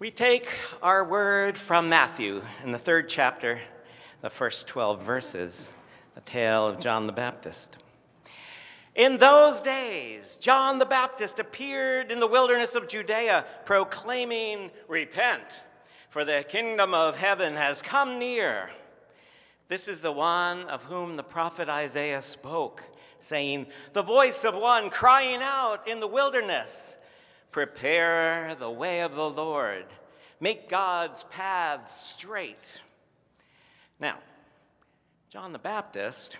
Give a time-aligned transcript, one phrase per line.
[0.00, 0.48] We take
[0.82, 3.60] our word from Matthew in the third chapter,
[4.22, 5.68] the first 12 verses,
[6.16, 7.76] the tale of John the Baptist.
[8.96, 15.62] In those days, John the Baptist appeared in the wilderness of Judea, proclaiming, Repent,
[16.10, 18.70] for the kingdom of heaven has come near.
[19.68, 22.82] This is the one of whom the prophet Isaiah spoke,
[23.20, 26.96] saying, The voice of one crying out in the wilderness.
[27.54, 29.84] Prepare the way of the Lord,
[30.40, 32.80] make God's paths straight.
[34.00, 34.18] Now,
[35.30, 36.36] John the Baptist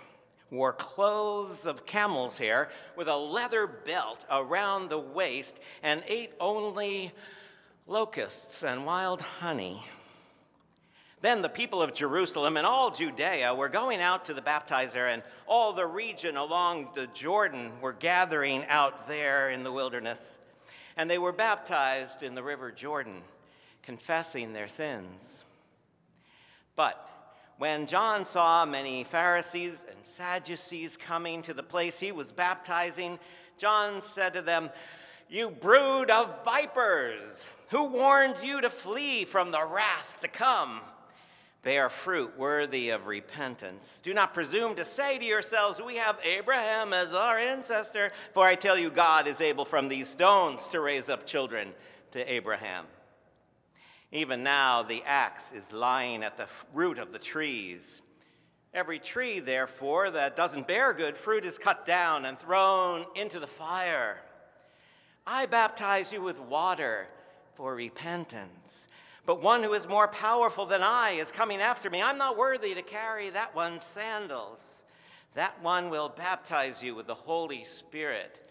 [0.51, 7.12] wore clothes of camel's hair with a leather belt around the waist and ate only
[7.87, 9.84] locusts and wild honey.
[11.20, 15.23] Then the people of Jerusalem and all Judea were going out to the baptizer, and
[15.47, 20.39] all the region along the Jordan were gathering out there in the wilderness
[20.97, 23.23] and they were baptized in the river Jordan,
[23.83, 25.45] confessing their sins.
[26.77, 27.09] But
[27.59, 33.19] when John saw many Pharisees and Sadducees coming to the place he was baptizing,
[33.59, 34.70] John said to them,
[35.28, 40.81] You brood of vipers, who warned you to flee from the wrath to come?
[41.65, 44.01] Bear fruit worthy of repentance.
[44.05, 48.55] Do not presume to say to yourselves, We have Abraham as our ancestor, for I
[48.55, 51.73] tell you, God is able from these stones to raise up children
[52.12, 52.84] to Abraham.
[54.12, 58.03] Even now, the axe is lying at the root of the trees.
[58.73, 63.47] Every tree, therefore, that doesn't bear good fruit is cut down and thrown into the
[63.47, 64.19] fire.
[65.27, 67.06] I baptize you with water
[67.55, 68.89] for repentance.
[69.27, 72.03] But one who is more powerful than I is coming after me.
[72.03, 74.61] I'm not worthy to carry that one's sandals.
[75.34, 78.50] That one will baptize you with the Holy Spirit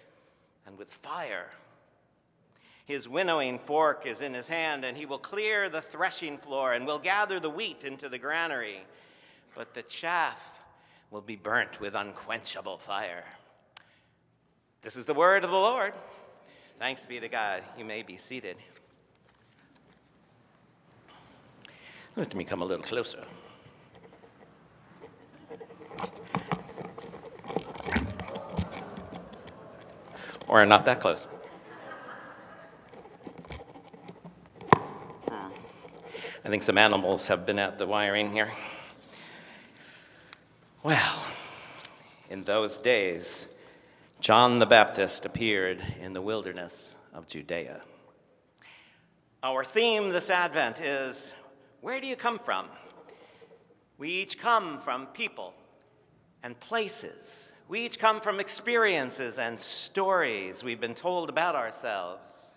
[0.66, 1.50] and with fire.
[2.86, 6.86] His winnowing fork is in his hand, and he will clear the threshing floor and
[6.86, 8.84] will gather the wheat into the granary.
[9.56, 10.60] But the chaff
[11.12, 13.24] will be burnt with unquenchable fire.
[14.82, 15.94] This is the word of the Lord.
[16.80, 17.64] Thanks be to God.
[17.78, 18.58] You may be seated.
[22.16, 23.26] Let me come a little closer.
[30.48, 31.26] Or not that close.
[36.46, 38.52] I think some animals have been at the wiring here.
[40.84, 41.26] Well,
[42.30, 43.48] in those days,
[44.20, 47.82] John the Baptist appeared in the wilderness of Judea.
[49.42, 51.34] Our theme this Advent is
[51.84, 52.68] where do you come from?
[53.98, 55.54] We each come from people
[56.42, 57.52] and places.
[57.68, 62.56] We each come from experiences and stories we've been told about ourselves.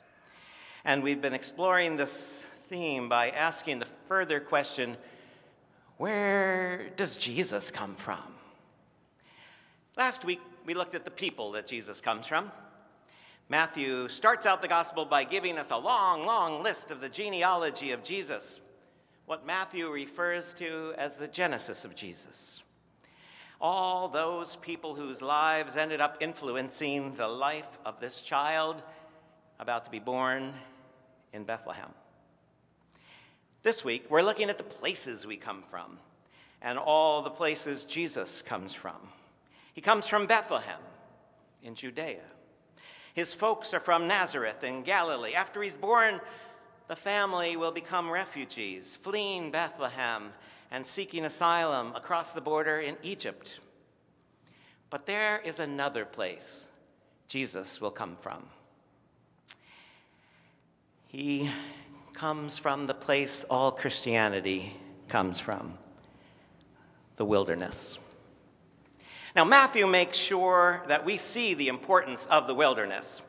[0.85, 4.97] And we've been exploring this theme by asking the further question
[5.97, 8.23] where does Jesus come from?
[9.97, 12.53] Last week, we looked at the people that Jesus comes from.
[13.49, 17.91] Matthew starts out the gospel by giving us a long, long list of the genealogy
[17.91, 18.61] of Jesus
[19.27, 22.63] what Matthew refers to as the genesis of Jesus.
[23.61, 28.83] All those people whose lives ended up influencing the life of this child
[29.59, 30.53] about to be born
[31.33, 31.89] in Bethlehem.
[33.65, 35.99] This week, we're looking at the places we come from
[36.63, 38.97] and all the places Jesus comes from.
[39.73, 40.81] He comes from Bethlehem
[41.65, 42.23] in Judea.
[43.13, 45.35] His folks are from Nazareth in Galilee.
[45.35, 46.21] After he's born,
[46.89, 50.33] the family will become refugees, fleeing Bethlehem
[50.71, 53.59] and seeking asylum across the border in Egypt.
[54.91, 56.69] But there is another place
[57.29, 58.45] Jesus will come from.
[61.09, 61.51] He
[62.15, 64.77] comes from the place all Christianity
[65.09, 65.75] comes from
[67.17, 67.99] the wilderness.
[69.35, 73.21] Now, Matthew makes sure that we see the importance of the wilderness.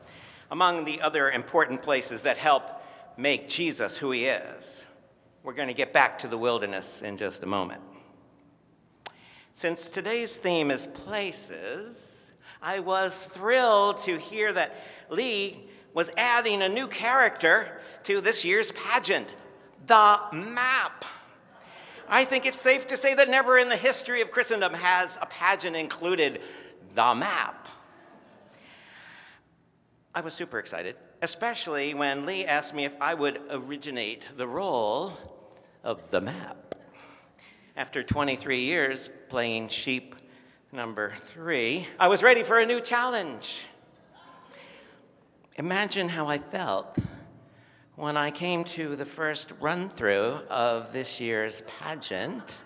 [0.50, 2.77] Among the other important places that help
[3.18, 4.84] make Jesus who he is.
[5.42, 7.82] We're going to get back to the wilderness in just a moment.
[9.54, 12.30] Since today's theme is places,
[12.62, 14.76] I was thrilled to hear that
[15.10, 19.34] Lee was adding a new character to this year's pageant
[19.86, 21.04] the map.
[22.08, 25.26] I think it's safe to say that never in the history of Christendom has a
[25.26, 26.40] pageant included
[26.94, 27.66] the map.
[30.14, 35.12] I was super excited especially when Lee asked me if I would originate the role
[35.82, 36.74] of the map.
[37.76, 40.14] After 23 years playing sheep
[40.72, 43.64] number three, I was ready for a new challenge.
[45.56, 46.98] Imagine how I felt
[47.96, 52.62] when I came to the first run through of this year's pageant,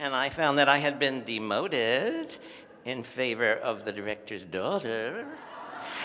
[0.00, 2.36] and I found that I had been demoted
[2.84, 5.24] in favor of the director's daughter,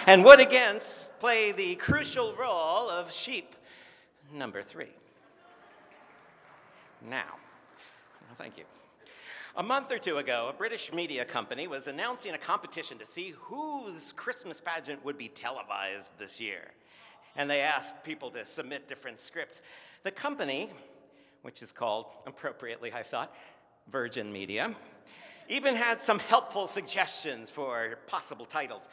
[0.05, 0.79] and would again
[1.19, 3.55] play the crucial role of sheep
[4.33, 4.91] number three.
[7.09, 7.35] Now,
[8.37, 8.65] thank you.
[9.55, 13.33] A month or two ago, a British media company was announcing a competition to see
[13.39, 16.71] whose Christmas pageant would be televised this year.
[17.35, 19.61] And they asked people to submit different scripts.
[20.03, 20.69] The company,
[21.41, 23.33] which is called, appropriately I thought,
[23.91, 24.75] Virgin Media,
[25.49, 28.83] even had some helpful suggestions for possible titles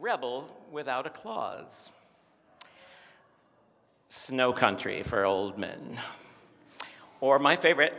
[0.00, 1.90] Rebel Without a Clause,
[4.08, 5.98] Snow Country for Old Men,
[7.20, 7.94] or my favorite,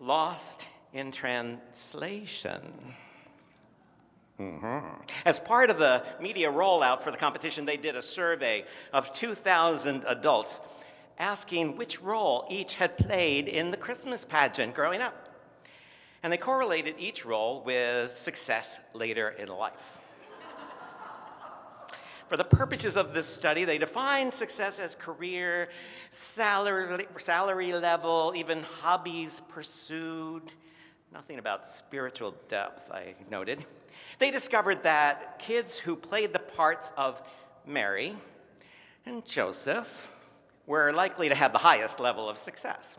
[0.00, 2.60] Lost in translation.
[4.38, 5.00] Mm-hmm.
[5.24, 10.04] As part of the media rollout for the competition, they did a survey of 2,000
[10.06, 10.60] adults
[11.18, 15.30] asking which role each had played in the Christmas pageant growing up.
[16.22, 20.00] And they correlated each role with success later in life.
[22.28, 25.68] For the purposes of this study, they defined success as career,
[26.10, 30.52] salary, salary level, even hobbies pursued,
[31.12, 33.64] Nothing about spiritual depth, I noted.
[34.18, 37.22] They discovered that kids who played the parts of
[37.64, 38.14] Mary
[39.06, 39.88] and Joseph
[40.66, 42.96] were likely to have the highest level of success.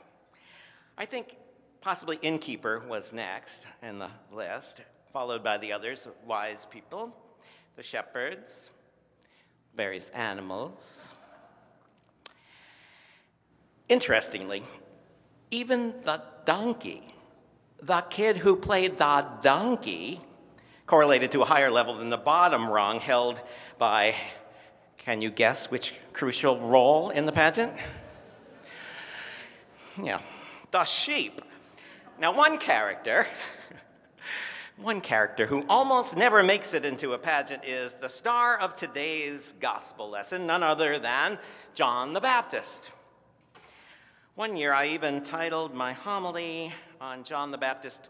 [0.97, 1.37] I think
[1.81, 4.81] possibly innkeeper was next in the list,
[5.13, 7.15] followed by the others wise people,
[7.75, 8.71] the shepherds,
[9.77, 11.07] various animals.
[13.87, 14.63] Interestingly,
[15.49, 17.13] even the donkey
[17.81, 20.21] the kid who played the donkey
[20.85, 23.41] correlated to a higher level than the bottom rung held
[23.77, 24.15] by,
[24.97, 27.73] can you guess which crucial role in the pageant?
[30.01, 30.21] Yeah,
[30.71, 31.41] the sheep.
[32.19, 33.27] Now, one character,
[34.77, 39.53] one character who almost never makes it into a pageant is the star of today's
[39.59, 41.39] gospel lesson, none other than
[41.73, 42.91] John the Baptist.
[44.35, 46.71] One year I even titled my homily
[47.01, 48.07] on John the Baptist,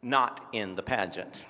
[0.00, 1.42] Not in the Pageant.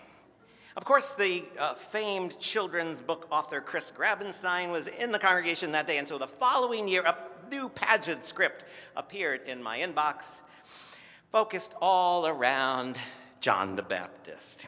[0.75, 5.87] Of course, the uh, famed children's book author Chris Grabenstein was in the congregation that
[5.87, 7.17] day, and so the following year, a
[7.51, 8.65] new pageant script
[8.97, 10.41] appeared in my inbox,
[11.31, 12.97] focused all around
[13.47, 14.67] John the Baptist,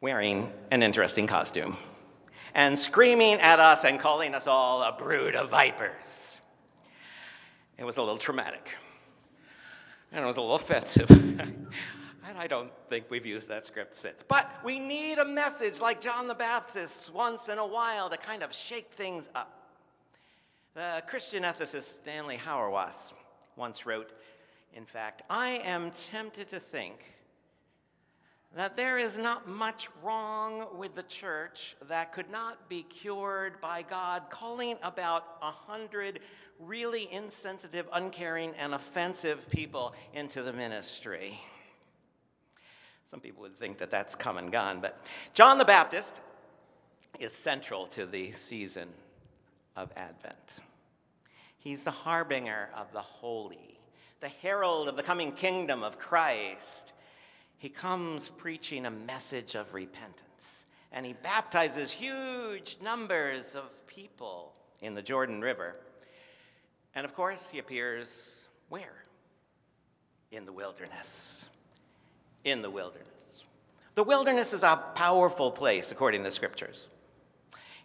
[0.00, 1.76] wearing an interesting costume,
[2.54, 6.38] and screaming at us and calling us all a brood of vipers.
[7.76, 8.68] It was a little traumatic.
[10.12, 11.10] And it was a little offensive.
[11.10, 11.66] and
[12.38, 14.22] I don't think we've used that script since.
[14.22, 18.44] But we need a message like John the Baptist's once in a while to kind
[18.44, 19.72] of shake things up.
[20.74, 23.12] The Christian ethicist Stanley Hauerwas
[23.56, 24.12] once wrote,
[24.74, 27.00] in fact, I am tempted to think
[28.56, 33.82] that there is not much wrong with the church that could not be cured by
[33.82, 36.20] God calling about a hundred
[36.58, 41.40] really insensitive, uncaring, and offensive people into the ministry.
[43.06, 46.14] Some people would think that that's come and gone, but John the Baptist
[47.18, 48.88] is central to the season
[49.76, 50.36] of Advent.
[51.58, 53.79] He's the harbinger of the holy,
[54.20, 56.92] the herald of the coming kingdom of Christ
[57.60, 60.64] he comes preaching a message of repentance.
[60.92, 65.76] And he baptizes huge numbers of people in the Jordan River.
[66.94, 69.04] And of course, he appears where?
[70.32, 71.50] In the wilderness.
[72.44, 73.06] In the wilderness.
[73.94, 76.86] The wilderness is a powerful place, according to scriptures.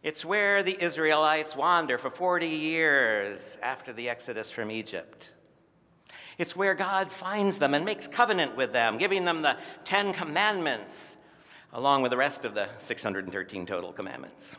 [0.03, 5.31] It's where the Israelites wander for 40 years after the exodus from Egypt.
[6.37, 11.17] It's where God finds them and makes covenant with them, giving them the Ten Commandments,
[11.71, 14.57] along with the rest of the 613 total commandments.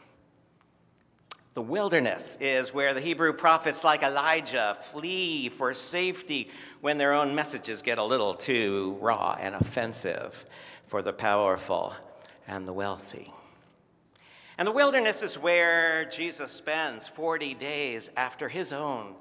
[1.54, 6.50] The wilderness is where the Hebrew prophets like Elijah flee for safety
[6.82, 10.44] when their own messages get a little too raw and offensive
[10.86, 11.94] for the powerful
[12.46, 13.32] and the wealthy.
[14.58, 19.14] And the wilderness is where Jesus spends 40 days after his own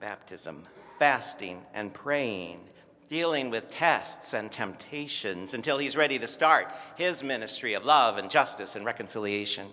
[0.00, 0.64] baptism
[0.98, 2.60] fasting and praying,
[3.08, 8.30] dealing with tests and temptations until he's ready to start his ministry of love and
[8.30, 9.66] justice and reconciliation.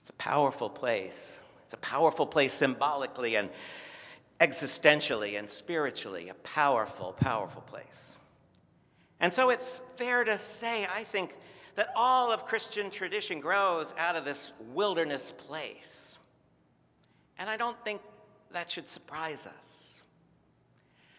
[0.00, 1.38] It's a powerful place.
[1.64, 3.48] It's a powerful place symbolically and
[4.40, 8.12] existentially and spiritually, a powerful, powerful place.
[9.20, 11.34] And so it's fair to say, I think,
[11.76, 16.16] that all of Christian tradition grows out of this wilderness place.
[17.38, 18.00] And I don't think
[18.52, 20.00] that should surprise us.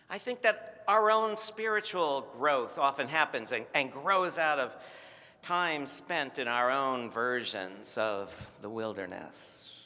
[0.10, 4.72] I think that our own spiritual growth often happens and, and grows out of
[5.42, 9.86] time spent in our own versions of the wilderness,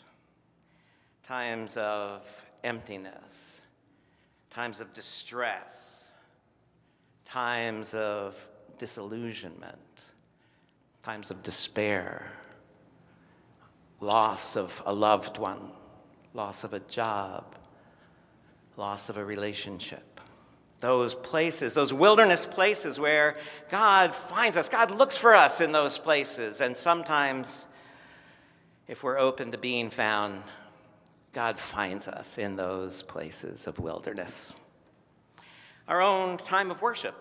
[1.24, 2.22] times of
[2.64, 3.62] emptiness,
[4.50, 6.06] times of distress,
[7.26, 8.36] times of
[8.78, 9.76] disillusionment,
[11.04, 12.32] times of despair,
[14.00, 15.72] loss of a loved one,
[16.34, 17.56] loss of a job,
[18.78, 20.20] loss of a relationship.
[20.80, 23.36] Those places, those wilderness places where
[23.70, 26.62] God finds us, God looks for us in those places.
[26.62, 27.66] And sometimes,
[28.88, 30.44] if we're open to being found,
[31.34, 34.54] God finds us in those places of wilderness.
[35.88, 37.16] Our own time of worship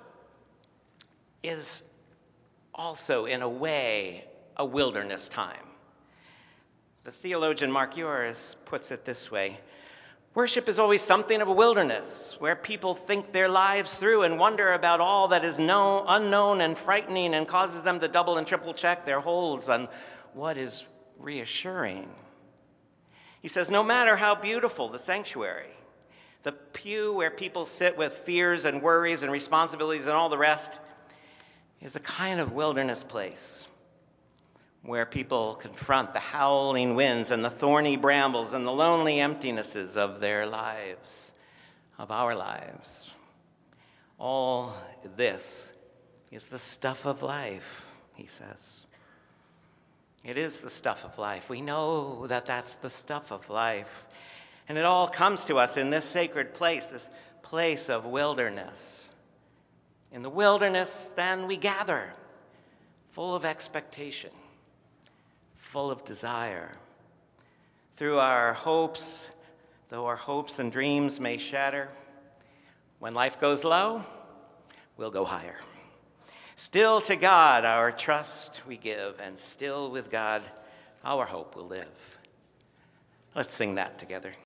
[1.43, 1.83] is
[2.75, 4.25] also, in a way,
[4.57, 5.68] a wilderness time.
[7.05, 9.61] The theologian Mark Yoris puts it this way
[10.35, 14.73] Worship is always something of a wilderness where people think their lives through and wonder
[14.73, 18.73] about all that is known, unknown and frightening and causes them to double and triple
[18.73, 19.89] check their holds on
[20.35, 20.85] what is
[21.19, 22.09] reassuring.
[23.43, 25.73] He says, No matter how beautiful the sanctuary,
[26.45, 30.79] the pew where people sit with fears and worries and responsibilities and all the rest
[31.81, 33.65] is a kind of wilderness place
[34.89, 40.19] where people confront the howling winds and the thorny brambles and the lonely emptinesses of
[40.19, 41.33] their lives,
[41.99, 43.11] of our lives.
[44.19, 44.75] All
[45.15, 45.75] this
[46.33, 48.87] is the stuff of life, he says.
[50.25, 51.51] It is the stuff of life.
[51.51, 54.07] We know that that's the stuff of life.
[54.71, 57.11] And it all comes to us in this sacred place, this
[57.43, 59.11] place of wilderness.
[60.13, 62.15] In the wilderness, then we gather,
[63.11, 64.31] full of expectation
[65.59, 66.73] full of desire.
[67.97, 69.27] Through our hopes,
[69.91, 71.89] though our hopes and dreams may shatter,
[72.99, 74.03] when life goes low,
[74.97, 75.59] we'll go higher.
[76.57, 80.43] Still to God our trust we give, and still with God
[81.05, 82.19] our hope will live.
[83.35, 84.35] Let's sing that together.